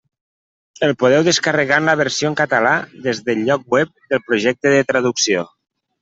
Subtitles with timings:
[0.85, 2.71] El podeu descarregar en la versió en català
[3.07, 5.45] des del lloc web del projecte de traducció.